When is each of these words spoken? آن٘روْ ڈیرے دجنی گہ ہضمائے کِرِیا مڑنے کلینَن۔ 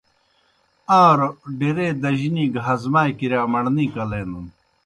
آن٘روْ 0.99 1.29
ڈیرے 1.57 1.87
دجنی 2.03 2.45
گہ 2.53 2.61
ہضمائے 2.67 3.11
کِرِیا 3.17 3.41
مڑنے 3.51 3.85
کلینَن۔ 3.93 4.45